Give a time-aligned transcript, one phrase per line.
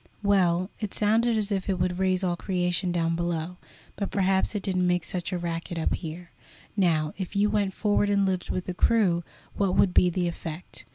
[0.23, 3.57] "Well, it sounded as if it would raise all creation down below,
[3.95, 6.31] but perhaps it didn't make such a racket up here.
[6.75, 9.23] Now, if you went forward and lived with the crew,
[9.55, 10.85] what would be the effect?